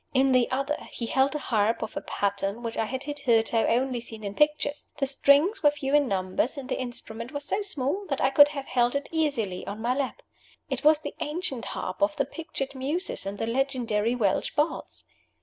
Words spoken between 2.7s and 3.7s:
I had hitherto